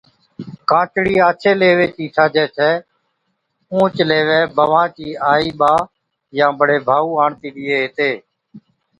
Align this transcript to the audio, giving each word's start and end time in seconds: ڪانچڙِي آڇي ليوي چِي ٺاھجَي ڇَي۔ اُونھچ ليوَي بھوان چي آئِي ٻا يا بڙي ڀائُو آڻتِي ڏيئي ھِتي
ڪانچڙِي 0.69 1.15
آڇي 1.27 1.51
ليوي 1.59 1.87
چِي 1.95 2.05
ٺاھجَي 2.15 2.45
ڇَي۔ 2.55 2.71
اُونھچ 3.71 3.95
ليوَي 4.09 4.39
بھوان 4.55 4.85
چي 4.95 5.07
آئِي 5.31 5.49
ٻا 5.59 5.73
يا 6.37 6.47
بڙي 6.59 6.77
ڀائُو 6.87 7.09
آڻتِي 7.23 7.47
ڏيئي 7.55 7.77
ھِتي 7.83 8.11